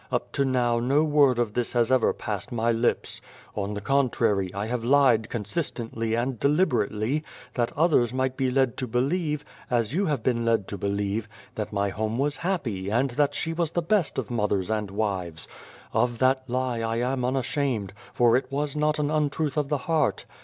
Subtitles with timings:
[0.11, 3.21] Up to now no word of this has ever passed my lips.
[3.55, 8.87] On the contrary, I have lied consistently and deliberately, that others might be led to
[8.87, 13.35] believe, as you have been led to believe, that my home was happy and that
[13.35, 15.47] she was the best of mothers and wives.
[15.93, 20.25] Of that lie I am unashamed, for it was not an untruth of the heart.